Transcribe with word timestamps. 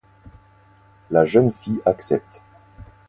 La 1.11 1.25
jeune 1.25 1.51
fille 1.51 1.79
accepte. 1.85 2.41